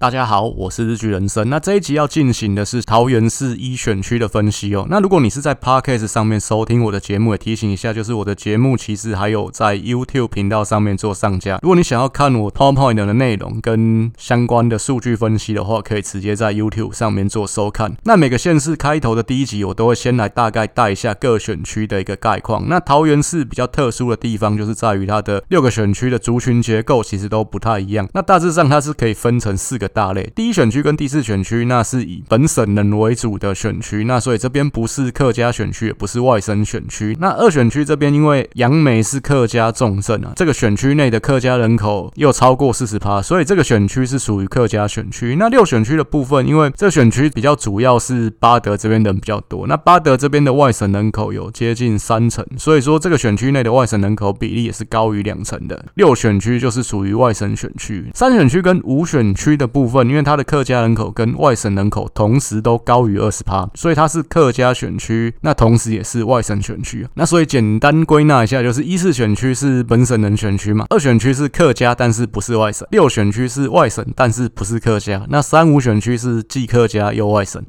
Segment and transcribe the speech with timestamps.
[0.00, 1.50] 大家好，我是日剧人生。
[1.50, 4.86] 那这一集要进行的是桃园市一选区的分析哦。
[4.88, 11.58] 那如果你是在 Podcast 上面收听我的节目，也提醒一下，就是我的节目其实还有在 YouTube 频道上面做上架。
[11.62, 17.94] 如果你想要看我 PowerPoint 的内容跟相关的数据分析的话，可以直接在 YouTube 上面做收看。
[18.04, 22.66] 那每个县市开头的第一集，我都会先来大概带一下各选区的一个概况。
[22.70, 28.08] 那桃园市比较特殊的地方，就是在于它的六个选区的族群结构其实都不太一样。
[28.14, 37.16] 那大致上它是可以分成四个大类，第一选区跟第四选区，那是以本省人为主的选区，那所以这边不是客家选区，也不是外省选区。
[37.20, 45.36] 那二选区这边，因为杨梅是客家重镇啊，这个选区内的客家人口又超过四十趴，所以这个选区是属于客家选区。
[45.36, 55.84] 那六选区的部分，因为这个选区比较主要是巴德这边人比较多，那巴德这边的外省人口有接近三成，所以说这个选区内的外省人口比例也是高于两成的。
[55.94, 67.08] 六选区就是属于外省选区，三选区跟五选区的部部分，因为它的客家人口跟外省人口同时都高于二十趴，所以它是客家选区，那同时也是外省选区。
[67.14, 75.24] 那所以简单归纳一下，就是一四选区是本省人选区嘛，二选区是客家，但是不是外省；六选区是外省，但是不是客家。
[75.30, 77.64] 那三五选区是既客家又外省，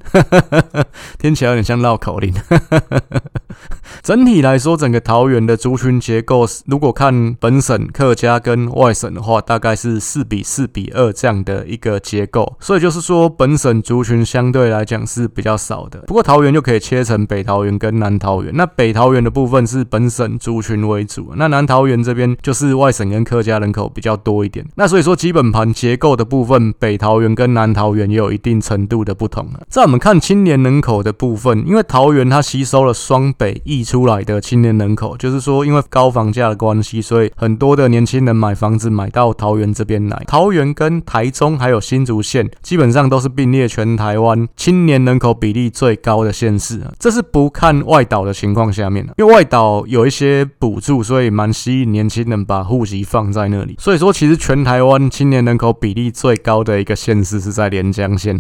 [1.18, 2.34] 听起来有点像绕口令。
[4.12, 12.58] 整体来说，整个桃园的族群结构，如果看本省客家跟外省的话，大概是四比四比二这样的一个结构。
[12.60, 16.02] 所以就是说，本省族群相对来讲是比较少的。
[16.08, 18.52] 不过桃园就可以切成北桃园跟南桃园。
[18.54, 24.66] 那北桃园的部分是本省族群为主，那南桃园这边就是外省跟客家人口比较多一点。
[24.76, 29.48] 那所以说，基本盘结构的部分，北桃园跟南桃园也有一定程度的不同。
[29.70, 40.24] 在我们看青年人口的部分，因为桃园它吸收了双北溢出出来的青年人口，就是说，因为高房价的关系，所以很多的年轻人买房子买到桃园这边来。
[40.26, 46.82] 桃园跟台中还有新竹县，基本上都是并列全台湾青年人口比例最高的县市。
[46.98, 53.76] 这是不看外岛的情况下面，因为外岛有一些补助，所以蛮吸引年轻人把户籍放在那里。
[53.78, 58.36] 所以说，其实全台湾青年人口比例最高的一个县市是在连江县，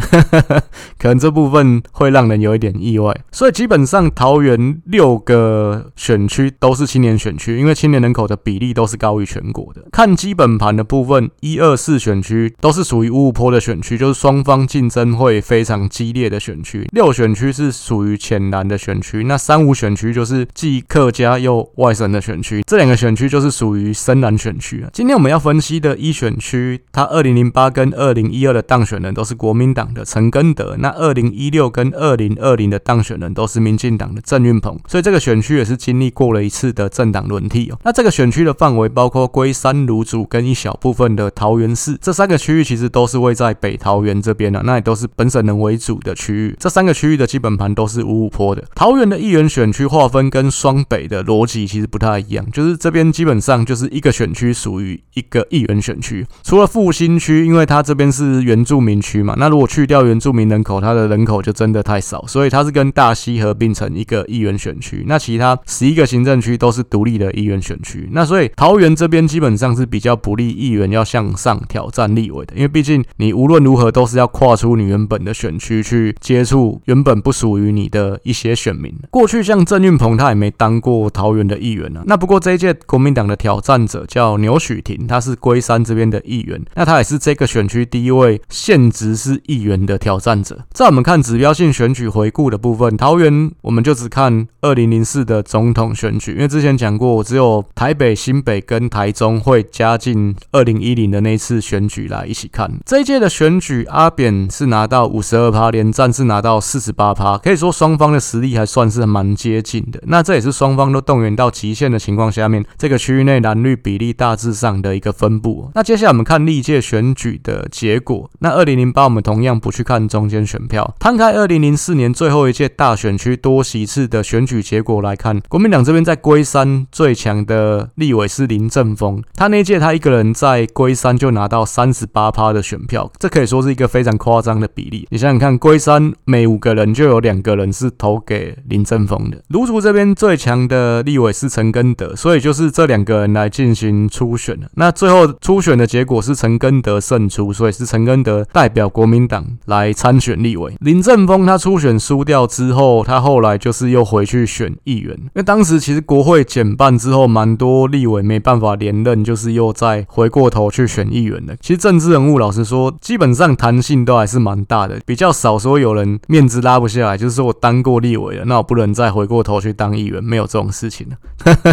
[0.97, 3.15] 可能这部分会让人有一点意外。
[3.31, 5.40] 所以基本上桃园六个。
[5.41, 9.83] 呃，选区都是青年选区，因为青年人口的比例都是高于全国的。
[9.91, 16.87] 看基本盘的部分，一二四选区都是属于五五波的选区，就是双方竞争会非常激烈的选区。
[16.91, 24.89] 六选区是属于浅蓝的选区，那三五选区就是既客家又外省的选区，这两个选区就是属于深蓝选区啊。
[24.93, 35.30] 今天我们要分析的一选区，它二零零八跟二零一二的当选人都是国民党的陈根德，那二零一六跟二零二零的当选人都是民进党的郑运鹏，所以这个选。
[35.31, 37.79] 选区也是经历过了一次的政党轮替哦。
[37.85, 46.55] 那这个选区的范围包括龟山、芦竹跟一小部分的桃园市，这三个区域其实都是位在北桃园这边的，那也都是本省人为主的区域。
[46.59, 48.61] 这三个区域的基本盘都是五五坡的。
[48.75, 65.05] 桃园的议员选区划分跟双北的逻辑其实不太一样，就是这边基本上就是一个选区属于一个议员选区，除了复兴区，因为它这边是原住民区嘛，那如果去掉原住民人口，它的人口就真的太少，所以它是跟大溪合并成一个议员选区。
[65.07, 78.91] 那其他十一个行政区都是独立的议员选区，那所以桃园这边基本上是比较不利议员要向上挑战立委的，因为毕竟你无论如何都是要跨出你原本的选区去接触原本不属于你的一些选民。
[79.11, 90.65] 过去像郑运鹏他也没当过桃园的议员啊，那不过这一届国民党的挑战者叫牛煦庭，他是龟山这边的议员，那他也是这个选区第一位现职是议员的挑战者。
[90.71, 95.41] 在我们看指标性选举回顾的部分，桃园我们就只看二零零四的。
[95.51, 102.71] 总统选举，因为之前讲过，只有台北、新北跟台中会加进二零一零的那次选举来一起看。
[102.85, 110.01] 这一届的选举，阿扁是拿到五十二趴，连战是拿到四十八趴，可以说双方的实力还算是蛮接近的。
[110.07, 115.69] 那这也是双方都动员到极限的情况下面，这个区域内蓝绿比例大致上的一个分布。
[115.75, 118.29] 那接下来我们看历届选举的结果。
[118.39, 125.39] 那二零零八我们同样不去看中间选票，摊开二零零四年最后一届大选区多席次的选举结果来看。
[125.47, 135.07] 国民党这边在龟山最强的立委是林正峰，他那届他一个人在龟山就拿到三十八趴的选票，这可以说是一个非常夸张的比例。
[135.11, 139.37] 你想想看，龟山每五个人就有两个人是投给林正峰的。
[139.49, 144.59] 芦竹这边最强的立委是陈根德，所以就是这两个人来进行初选。
[144.73, 150.75] 那最后初选的结果是陈根德胜出，所以是陈根德代表国民党来参选立委。
[150.79, 154.31] 林正峰他初选输掉之后，他后来就是又回去。
[154.31, 155.15] 去选议员。
[155.17, 161.55] 因为当时其实国会减半之后，蛮多立委没办法连任，就是又再回过头去选议员的。
[161.61, 171.17] 其实政治人物老实说，基本上弹性都还是蛮大的，比较少说有人面子拉不下来，就是说我当过立委了，那我不能再回过头去当议员，没有这种事情的。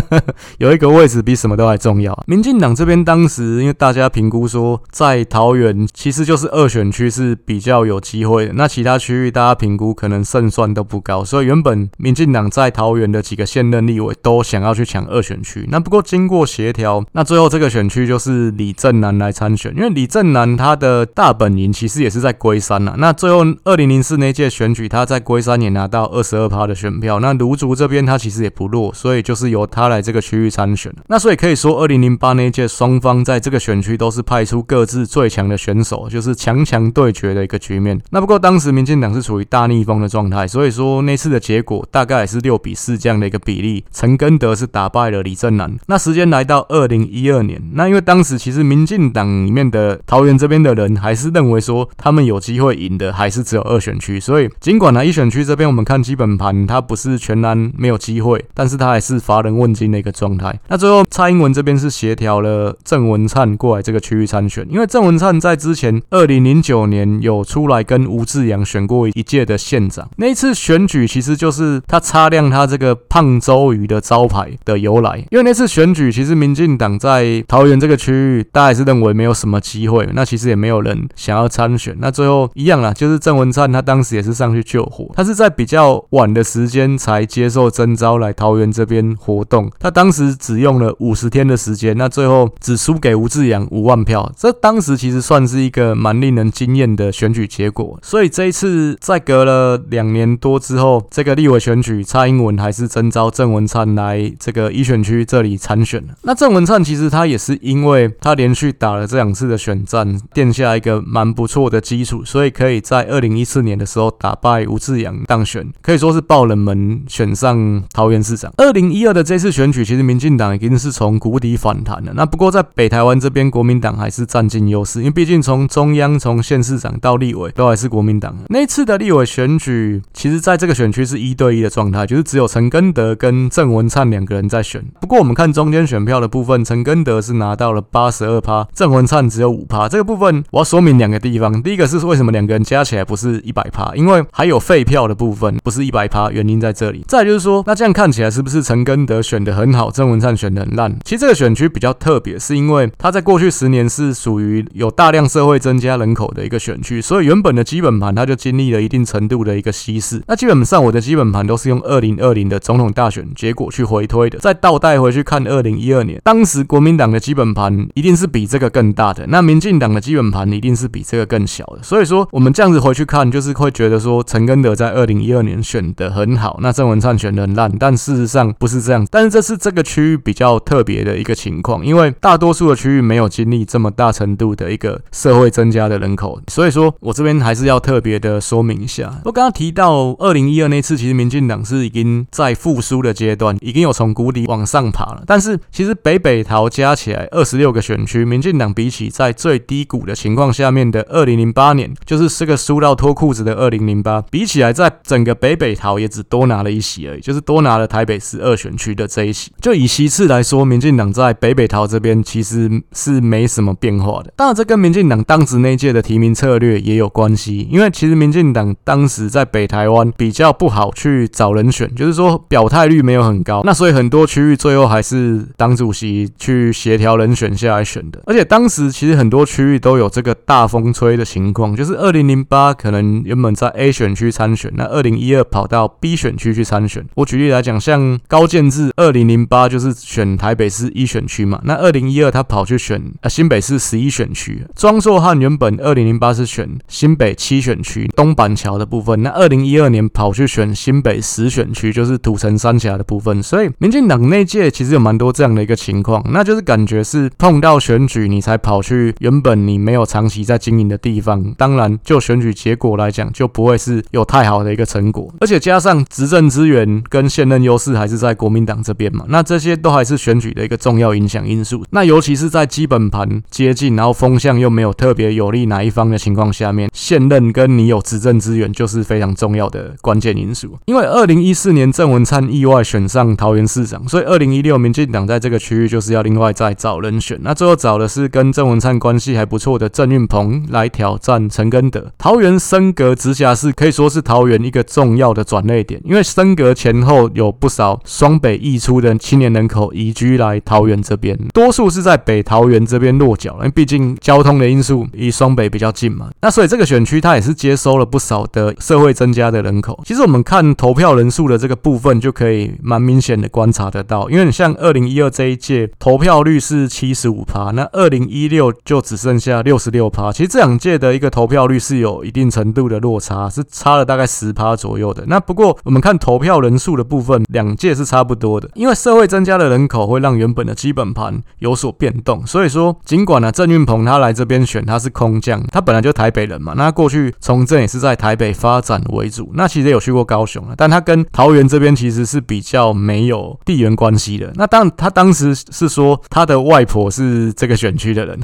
[0.59, 2.17] 有一个位置比什么都还重要。
[2.27, 15.67] 民进党这边当时因为大家评估说，在桃园其实就是二选区是比较有机会的，那其他区域大家评估可能胜算都不高，所以原本民进党在桃园的几个现任立委都想要去抢二选区。
[15.71, 22.95] 那不过经过协调，那最后这个选区就是李正南来参选，因为李正南他的大本营其实也是在龟山呐。
[22.99, 27.21] 那最后二零零四那届选举，他在龟山也拿到二十二趴的选票。
[27.21, 30.93] 那卢竹这边他其实也不弱，所以就是由他来这个区域参选。
[31.09, 38.01] 那所以可以说，二零零八那届双方在这个选区都是派出各自最强的选手，就是强强对决的一个局面。
[38.11, 45.75] 那不过当时民进党是处于大逆风的状态，所以说那次的结果大概也是六比四这样的一个比例，陈根德是打败了李正南。
[45.87, 54.19] 那时间来到二零一二年，那因为当时其实民进党里面的桃园这边的人还是认为说他们有机会赢的，还是只有二选区。
[54.19, 60.59] 所以尽管呢一选区这边我们看基本盘，它不是全然没有机会，但是他还是乏人问津的一个状态。
[60.69, 106.05] 那最后蔡英文这边是协调了郑文灿过来这个区域参选，因为郑文灿在之前二零零九年有出来跟吴志扬选过一届的县长，那一次选举其实就是他擦亮他这个胖周瑜的招牌的由来，因为那次选举其实民进党在桃园这个区域，大家是认为没有什么机会，那其实也没有人想要参选，那最后一样啦，就是郑文灿他当时也是上去救火，他是在比较晚的时间才接受征召来桃园这边活动，他当时只用了五十天的时间，那最后只输给吴志扬五万票，这当时其实算是一个蛮令人惊艳的选举结果，所以这一次在隔了两年多之后，这个立委选举，蔡英文还还是征召郑文灿来这个一选区这里参选。
[106.21, 118.53] 那郑文灿其实他也是因为他连续打了这两次的选战，垫下一个蛮不错的基础，所以可以在二零一四年的时候打败吴志扬当选，可以说是爆冷门选上桃园市长。
[118.59, 122.13] 二零一二的这次选举，其实民进党已经是从谷底反弹了。
[122.15, 128.37] 那不过在北台湾这边，国民党还是占尽优势，因为毕竟从中央、从县市长到立委都还是国民党。
[128.51, 134.85] 那次的立委选举，其实在这个选区是一对一的状态，就是只有陈陈根德跟郑文灿两个人在选。
[135.01, 139.89] 不过我们看中间选票的部分，陈根德是拿到了八十二趴，郑文灿只有五趴。
[139.89, 147.05] 这个部分我要说明两个地方，第一个是为什么两个人加起来不是一百趴，因为还有废票的部分不是一百趴，原因在这里。
[147.07, 150.99] 再就是说，那这样看起来是不是陈根德选的很好，郑文灿选的很烂？
[151.05, 160.21] 其实这个选区比较特别，是因为他在过去十年是属于有大量社会增加人口的一个选区，所以原本的基本盘他就经历了一定程度的一个稀释。
[160.27, 171.83] 那基本上我的基本盘都是用二零二零的总统大选结果去回推的，再倒带回去看二零一二年，当时国民党的基本盘一定是比这个更大的，那民进党的基本盘一定是比这个更小的。
[171.83, 179.07] 所以说我们这样子回去看，就是会觉得说陈根德在二零一二年选得很好，那郑文灿选得很烂，但事实上不是这样。
[179.11, 189.21] 但是这是这个区域比较特别的一个情况，因为大多数的区域没有经历这么大程度的一个社会增加的人口，所以说我这边还是要特别的说明一下。
[189.25, 195.25] 我刚刚提到二零一二那次，其实民进党是已经在复苏的阶段，已经有从谷底往上爬了。
[195.27, 209.51] 但是其实北北桃加起来二十六个选区，民进党比起在最低谷的情况下面的二零零八年，就是这个输到脱裤子的二零零八，比起来，在整个北北桃也只多拿了一席而已，就是多拿了台北市二选区的这一席。
[209.61, 214.33] 就以席次来说，民进党在北北桃这边其实是没什么变化的。
[214.37, 228.21] 当然，这跟民进党当时那届的提名策略也有关系，因为其实民进党当时在北台湾比较不好去找人选，就是说表态率没有很高，那所以很多区域最后还是党主席去协调人选下来选的。
[228.27, 237.07] 而且当时其实很多区域都有这个大风吹的情况，就是二零零八可能原本在 A 选区参选，那二零一二跑到 B 选区去参选。
[237.15, 244.67] 我举例来讲，像高建志二零零八就是选台北市一选区嘛，那二零一二他跑去选呃新北市十一选区。
[244.75, 253.43] 庄硕汉原本二零零八是选新北七选区东板桥的部分，那二零一二年跑去选新北十选区，就是土城三峡的部分。
[253.43, 271.85] 所以民进党内界其实有蛮多这样的一个情况，那就是感觉是碰到选举你才跑去原本你没有长期在经营的地方，当然就选举结果来讲就不会是有太好的一个成果，而且加上执政资源跟现任优势还是在国民党这边嘛，那这些都还是选举的一个重要影响因素。
[271.91, 280.79] 那尤其是在基本盘接近，然后风向又没有特别有利哪一方的情况下面，现任跟你有执政资源就是非常重要的关键因素。
[280.87, 287.39] 因为二零一四年政郑文灿意外选上桃园市长，所以二零一六民进党在这个区域就是要另外再找人选。
[287.43, 292.11] 那最后找的是跟郑文灿关系还不错的郑运鹏来挑战陈根德。
[292.17, 306.31] 桃园升格直辖市可以说是桃园一个重要的转捩点，因为升格前后有不少双北溢出的青年人口移居来桃园这边，多数是在北桃园这边落脚，因为毕竟交通的因素离双北比较近嘛。
[306.41, 310.03] 那所以这个选区它也是接收了不少的社会增加的人口。
[310.07, 320.33] 其实我们看投票人数的这个部分，就可以蛮明显的观察得到，因为你像二零一二这一届投票率是七十五趴，那二零一六就只剩下六十六趴。
[320.33, 325.25] 其实这两届的一个投票率是有一定程度的落差，是差了大概十趴左右的。
[325.27, 332.47] 那不过我们看投票人数的部分，两届是差不多的，因为社会增加的人口会让原本的基本盘有所变动。
[332.47, 344.51] 所以说，尽管呢郑运鹏他来这边选他是空降，他本来就台北人嘛，那过去从政也是在台北发展为主，那其实有去过高雄了，但他跟桃园这这边其实是比较没有地缘关系的。
[344.57, 348.37] 那当他当时是说他的外婆是这个选区的人，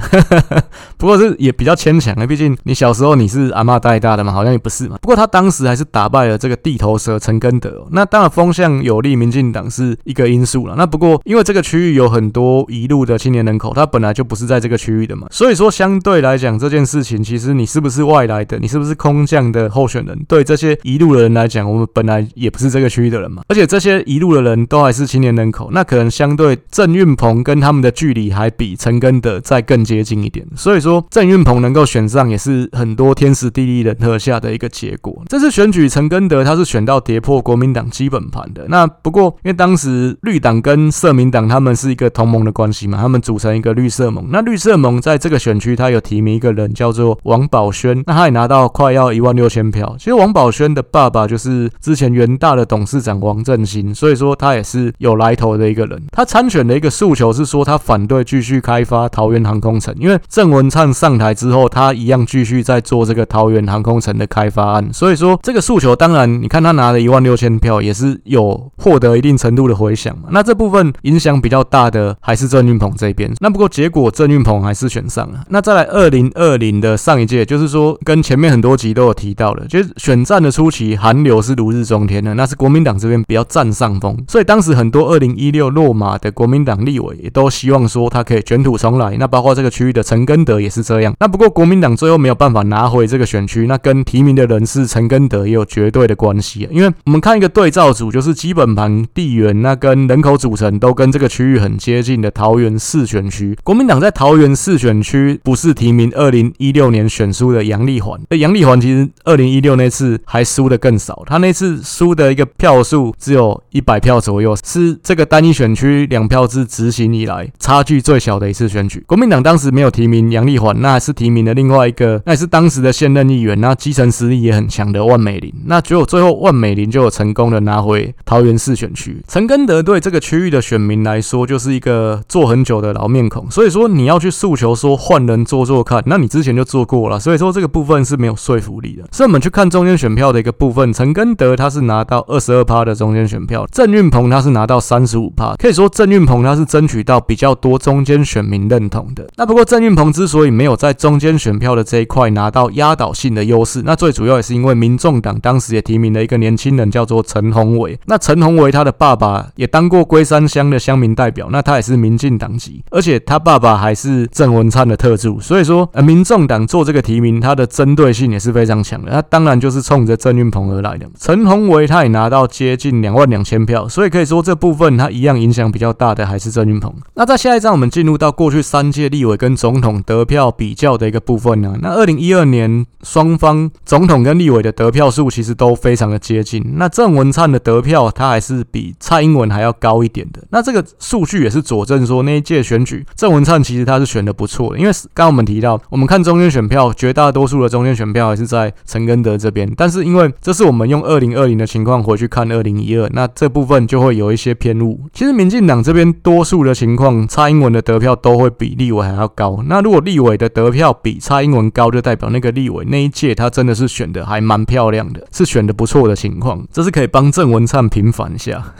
[0.95, 4.95] 不过是也比较牵强的，毕竟你小时候你是阿嬷带大的嘛，好像也不是嘛。
[5.01, 10.75] 不过他当时还是打败了这个地头蛇陈根德，那当然风向有利民进党是一个因素了。
[10.77, 35.23] 那不过因为这个区域有很多移入的青年人口，他本来就不是在这个区域的嘛，所以说相对来讲这件事情，其实你是不是外来的，你是不是空降的候选人，对这些移入的人来讲，我们本来也不是这个区域的人嘛，而且这些一路的人都还是青年人口，那可能相对郑运鹏跟他们的距离还比陈根德再更接近一点，所以说郑运鹏能够选上也是很多天时地利人和下的一个结果。
[35.27, 49.95] 这次选举陈根德他是选到跌破国民党基本盘的，那不过因为当时绿党跟社民党他们是一个同盟的关系嘛，他们组成一个绿色盟，那绿色盟在这个选区他有提名一个人叫做王宝轩，那他也拿到快要一万六千票。
[49.97, 56.01] 其实王宝轩的爸爸就是之前元大的董事长王振兴，所以说他也是有来头的一个人。
[56.11, 64.89] 他参选的一个诉求是说他反对继续开发桃园航空城，因为郑文灿上台之后，他一样继续在做这个桃园航空城的开发案。
[64.93, 70.29] 所以说这个诉求，当然你看他拿了一万六千票，也是有获得一定程度的回响嘛。
[70.31, 73.31] 那这部分影响比较大的还是郑运鹏这边。
[73.39, 75.43] 那不过结果郑运鹏还是选上了。
[75.49, 89.15] 那再来二零二零的上一届，就是说跟前面很多集都有提到的，就是选战的初期韩流是如日中天的，那是国民党这边比较占上风，所以当时很多二零一六落马的国民党立委也都希望说他可以卷土重来。
[89.17, 91.13] 那包括这个区域的陈根德也是这样。
[91.19, 96.67] 那不过国民党最后没有办法拿回这个选区，那跟提名的人是陈根德也有绝对的关系。
[96.71, 108.19] 因为我们看一个对照组，就是基本盘地缘那跟人口组成都跟这个区域很接近的桃园四选区，国民党在桃园四选区不是提名二零一六年选输的杨丽环。
[108.37, 119.03] 杨丽环其实二零一六那次还输的更少，他那次输的一个票数只有一百票左右，是这个单一选区两票制执行以来差距最小的一次选举。
[119.07, 125.53] 国民党当时没有提名杨丽环，那还是提名了另外一个，那也是当时的现任议员，那基层实力也很强的万美玲。
[125.65, 129.21] 那结果最后万美玲就有成功的拿回桃园市选区。
[129.27, 139.03] 陈根德对这个区域的选民来说就是一个做很久的老面孔，所以说你要去诉求说换人做做看，那你之前就做过了，所以说这个部分是没有说服力的。
[139.11, 149.27] 所以我们去看中间选票的一个部分，陈根德他是拿到二十二趴的中间选票，郑运鹏他是拿到三十五趴，可以说郑运鹏他是争取到比较多中间选民认同的。
[149.35, 169.11] 那不过郑运鹏之所以没有在中间选票的这一块拿到压倒性的优势，那最主要也是因为民众党当时也提名了一个年轻人叫做陈宏伟，那陈宏伟他的爸爸也当过龟山乡的乡民代表，那他也是民进党籍，而且他爸爸还是郑文灿的特助，所以说呃民众党做这个提名，他的针对性也是非常强的。
[169.11, 171.07] 那当然就是冲着郑运鹏而来的。
[171.19, 176.93] 陈宏伟他也拿到接近两万两千票，所以可以说这部分它一样影响比较大的还是郑运鹏。
[177.15, 181.75] 那在下一章我们进入到过去三届立委跟总统得票比较的一个部分呢。
[181.81, 186.63] 那二零一二年双方总统跟立委的得票数其实都非常的接近。
[186.77, 190.43] 那郑文灿的得票他还是比蔡英文还要高一点的。
[190.49, 204.99] 那这个数据也是佐证说那一届选举郑文灿其实他是选的不错的，因为刚刚我们提到，我们看中间选票，绝大多数的中间选票还是在陈根德这边，但是因为这是我们用二零二零的情况回去看二零一二，那这部分就会有一些偏误。
[205.13, 209.63] 其实民进党这边多数的情况，蔡英文的得票都会比立委还要高。
[209.67, 218.73] 那如果立委的得票比蔡英文高，就代表那个立委那一届他真的是选的还蛮漂亮的，是选的不错的情况，这是可以帮郑文灿平反一下。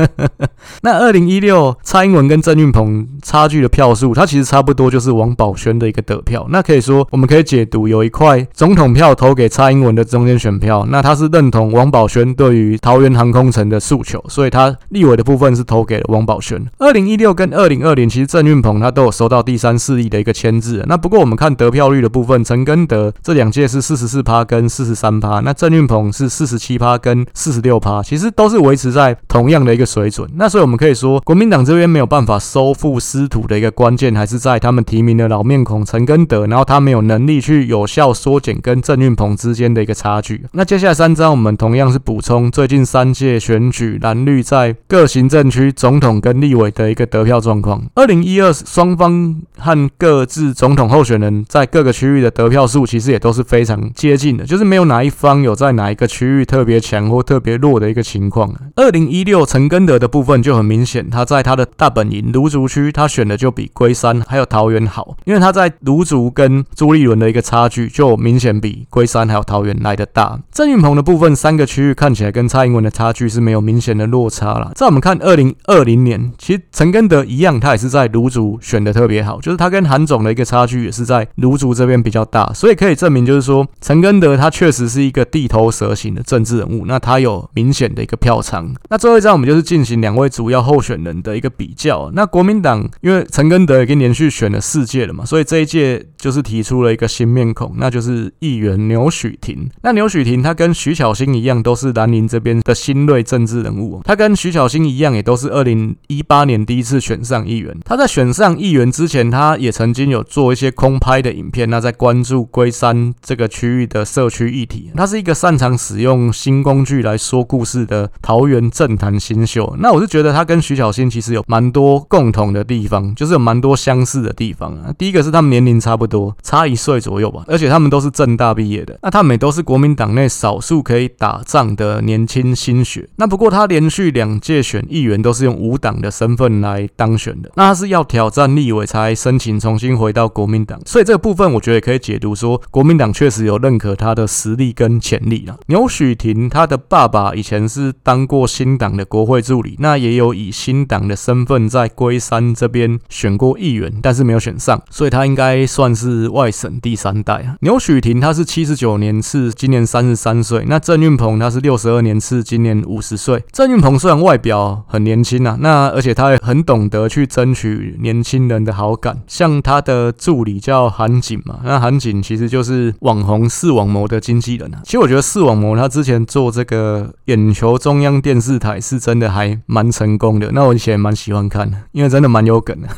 [0.82, 6.46] 那二零一六蔡英文跟郑运鹏差距的票数，它其实差不多，就是王宝轩的一个得票。
[6.50, 16.64] 那可以说，我们可以解读有一块总统票投给蔡英文的中间选票，那他是认同王宝轩对于桃园航空城的诉求，所以他立委的部分是投给了王宝轩。
[16.78, 20.84] 二零一六跟二零二零，其实郑运鹏他都有收到第三势力的一个签字。
[20.88, 30.28] 那不过我们看得票率的部分，陈根德这两届是四十四趴跟四十三趴，那郑运鹏是四十七趴跟四十六趴，其实都是维持在同样的一个水准。
[30.36, 40.44] 那所以我们可以说，国民党这边没有办法收复失土的一个关键，还是在他们提名的老面孔陈根德，然后他没有能力去有效缩减跟郑运鹏之间的一个差距。
[40.52, 47.82] 那接下来三张，我们同样是补充最近三届选举蓝绿在各行政区总统跟立委的一个得票状况。
[47.94, 58.54] 二零一二双方和各自总统候选人在各个区域的得票数，其实也都是非常接近的，就是没有哪一方有在哪一个区域特别强或特别弱的一个情况。
[58.76, 70.38] 二零一六陈根德的部分就很明显，他在他的大本营芦竹区，他选的就比龟山还有桃园好，因为他在芦竹跟朱立伦的一个差距就明显比龟山还有桃园来得大。
[70.52, 74.72] 郑运鹏的部分三个区域看起来跟蔡英文的差距是没有明显的落差了。
[74.74, 88.74] 在我们看二零二零年，其实陈根德一样，他也是在卢竹选的特别好，就是他跟韩总的一个差距也是在卢竹这边比较大，所以可以证明就是说陈根德他确实是一个地头蛇型的政治人物，那他有明显的一个票仓。
[88.88, 92.10] 那最后一张我们就是进行两位主要候选人的一个比较。
[92.14, 99.68] 那国民党因为陈根德已经连续选了四届了嘛，所以这一届就是提出了一个新面孔，那就是议员牛煦庭。
[99.82, 104.00] 那牛煦庭他跟徐巧芯一样，都是南宁这边的新锐政治人物。
[104.04, 107.76] 他跟徐巧芯一样，也都是二零一八年第一次选上议员。
[107.84, 114.92] 他在选上议员之前，他也曾经有做一些空拍的影片，那在关注龟山这个区域的社区议题。
[114.94, 119.74] 他是一个擅长使用新工具来说故事的桃园政坛新秀。
[119.80, 124.94] 那我是觉得他跟徐巧芯其实有蛮多共同的地方，就是有蛮多相似的地方啊。
[124.96, 128.98] 第一个是他们年龄差不多，多差一岁左右吧，而且他们都是政大毕业的。
[129.02, 133.08] 那他们也都是国民党内少数可以打仗的年轻新血。
[133.16, 137.50] 那不过他连续两届选议员都是用无党的身份来当选的。
[137.56, 145.56] 那他是要挑战立委才申请重新回到国民党，所以这个部分我觉得也可以解读说，国民党确实有认可他的实力跟潜力啊。
[145.68, 157.56] 牛许庭他的爸爸以前是当过新党的国会助理，那也有以新党的身份在龟山这边选过议员，但是没有选上，所以他应该算是是外省第三代啊。
[157.60, 160.64] 牛许婷他是七十九年次，今年三十三岁。
[160.66, 163.44] 那郑运鹏他是六十二年次，今年五十岁。
[163.52, 174.80] 郑运鹏虽然外表很年轻啊，那而且他也很懂得去争取年轻人的好感，像他的助理叫韩景嘛，那韩景其实就是网红视网膜的经纪人啊。
[174.84, 182.88] 其实我觉得视网膜他之前做这个眼球中央电视台是真的还蛮成功的，那我以前蛮喜欢看的，因为真的蛮有梗的。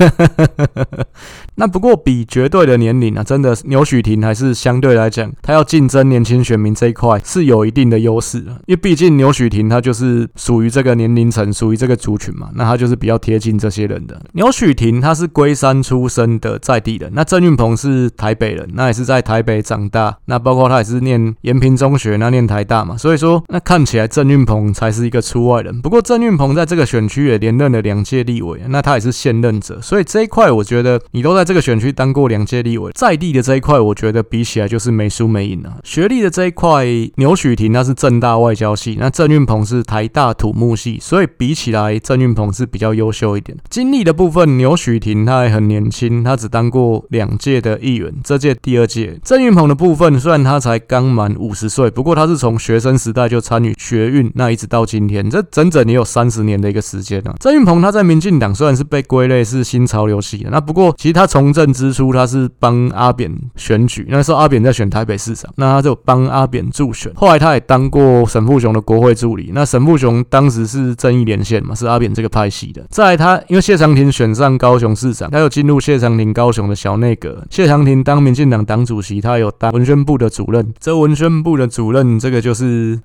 [1.57, 14.21] 那不过比绝对的年龄啊，真的牛许庭还是相对来讲，他要竞争年轻选民这一块是有一定的优势的，因为毕竟牛许庭他就是属于这个年龄层，属于这个族群嘛，那他就是比较贴近这些人的。
[14.33, 25.81] 牛许庭他是龟山出生的在地人，那郑运鹏是台北人，那也是在台北长大，那包括他也是念延平中学，那念台大嘛，所以说那看起来郑运鹏才是一个出外人。
[25.81, 31.45] 不过郑运鹏在这个选区也连任了两届立委，那他也是现任者，所以这一块我觉得你都在。
[31.45, 35.77] 这个选区当过两届立委，在地的这一块，我觉得比起来就是没输没赢啊。
[35.85, 43.59] 学历的这一块，牛许庭那是政大外交系，那郑运鹏是台大土木系，所以比起来，郑运鹏是比较优秀一点。
[43.69, 49.19] 经历的部分，牛许庭他还很年轻，他只当过两届的议员，这届第二届。
[49.23, 57.35] 郑运鹏的部分，虽然他才刚满五十岁，不过他是从学生时代就参与学运，那一直到今天，这整整也有三十年的一个时间啊。
[57.41, 61.25] 郑运鹏他在民进党虽然是被归类是新潮流系的，那不过其实他。
[61.35, 67.13] 从政之初，他是帮阿扁选举，那时候阿扁在选台北市长，那他就帮阿扁助选。
[67.15, 72.85] 后来他也当过沈富雄的国会助理，那沈富雄当时是正义连线嘛，是阿扁这个派系的。
[72.89, 77.45] 再来他因为谢长廷选上高雄市长，他又进入谢长廷高雄的小内阁。
[77.51, 80.73] 谢长廷当民进党党主席，他有当文宣部的主任。
[80.79, 83.01] 这文宣部的主任，这个就是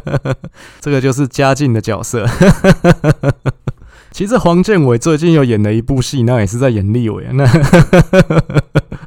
[0.80, 2.26] 这个就是嘉靖的角色。
[4.16, 7.32] 其实黄建伟最近又演了一部戏，那也是在演立委啊。
[7.34, 7.46] 那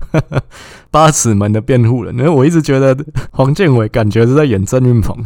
[0.91, 2.95] 八尺门的辩护人，那我一直觉得
[3.31, 5.17] 黄建伟感觉是在演郑云鹏。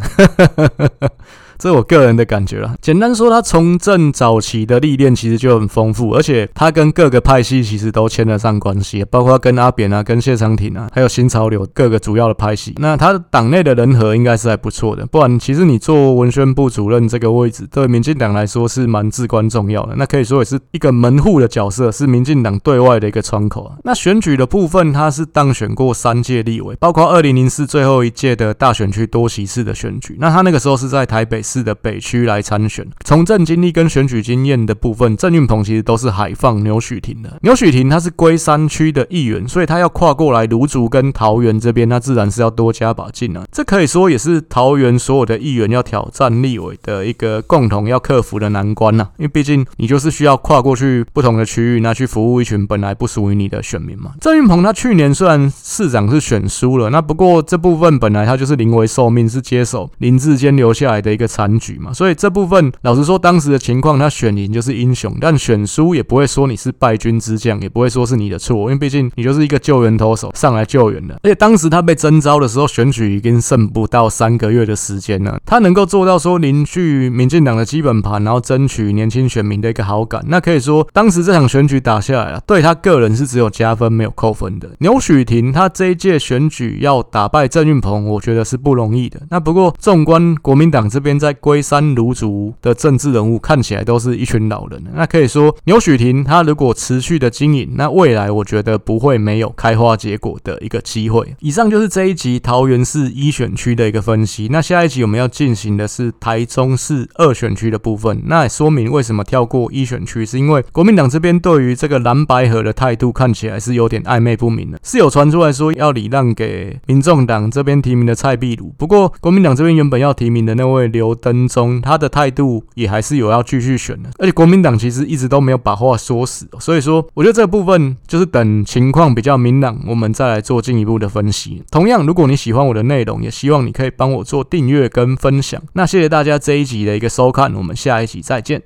[1.64, 2.76] 这我个人的感觉啦。
[2.82, 12.74] 简单说，他从政早期的历练其实就很丰富，而且他跟各个派系其实都牵得上关系，包括跟阿扁啊、跟谢长廷啊，还有新潮流各个主要的派系。
[12.80, 19.96] 那他党内的人和应该是还不错的，不然其实你做文宣部主任这个位置，对民进党来说是蛮至关重要的。
[19.96, 23.78] 那可以说也是一个门户的角色，是民进党对外的一个窗口啊。
[23.86, 30.18] 那选举的部分，他是当选过三届立委，包括二零零四最后一届的大选区多席次的选举。
[30.20, 32.88] 那他那个时候是在台北市的北区来参选。
[33.04, 37.38] 从政经历跟选举经验的部分，郑运鹏其实都是海放牛许庭的。
[37.42, 43.44] 牛许庭他是龟山区的议员，所以他要跨过来芦竹跟桃园这边，那自然是要多加把劲啊。
[43.52, 49.12] 这可以说也是桃园所有的议员要挑战立委的一个共同要克服的难关呐、啊。
[49.18, 54.14] 因为毕竟你就是需要跨过去不同的区域，那去服务一群本来不属于你的选民嘛。
[54.22, 61.92] 郑运鹏他去年虽然市长是选输了，那不过这部分本来他就是临危受命，是接手林志坚留下来的一个残局嘛。
[61.94, 71.16] 所以这部分老实说，当时的情况他选赢就是英雄，但选输也不会说你是败军之将，也不会说是你的错，因为毕竟你就是一个救援投手上来救援的。
[71.24, 84.70] 而且当时他被征召的时候，选举已经剩不到三个月的时间了，他能够做到说凝聚民进党的基本盘，然后争取年轻选民的一个好感，那可以说当时这场选举打下来了，对他个人是只有加分没有扣分的。
[84.80, 89.22] 牛煦庭他这一届选举要打败郑运鹏，我觉得是不容易的。
[89.30, 94.84] 那不过纵观国民党这边在龟山芦竹的政治人物，看起来都是一群老人。
[94.94, 101.34] 那可以说牛煦庭他如果持续的经营，那未来我觉得不会没有开花结果的一个机会。
[101.40, 104.50] 以上就是这一集桃园市一选区的一个分析。
[104.52, 108.22] 那下一集我们要进行的是台中市二选区的部分。
[108.26, 114.78] 那也说明为什么跳过一选区，是因为国民党这边对于这个蓝白河的态度看起来是有点暧昧不明的。
[114.84, 124.10] 是有传出来说要礼让给民众党这边提名的蔡壁如，不过国民党这边原本要提名的那位刘登中，他的态度也还是有要继续选的。
[124.20, 131.64] 而且国民党其实一直都没有把话说死，所以说我觉得这部分就是等情况比较明朗，我们再来做进一步的分析。
[131.72, 135.62] 同样，如果你喜欢我的内容，也希望你可以帮我做订阅跟分享。
[135.74, 138.62] 那谢谢大家这一集的一个收看，我们下一集再见。